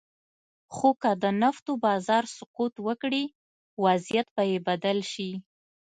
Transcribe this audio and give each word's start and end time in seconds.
خو 0.75 0.89
که 1.01 1.11
د 1.23 1.23
نفتو 1.41 1.71
بازار 1.85 2.23
سقوط 2.37 2.73
وکړي، 2.87 3.23
وضعیت 3.83 4.27
به 4.35 4.43
یې 4.51 4.57
بدل 4.67 4.97
شي. 5.11 5.31